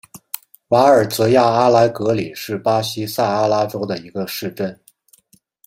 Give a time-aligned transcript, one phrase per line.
[0.69, 4.75] 瓦尔泽亚阿莱格里是巴西塞阿拉州的一个市镇。